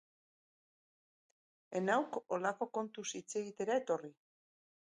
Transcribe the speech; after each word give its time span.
Ez 1.79 1.83
nauk 1.83 2.19
holako 2.37 2.69
kontuz 2.79 3.07
hitz 3.21 3.39
egitera 3.43 3.81
etorri! 3.83 4.15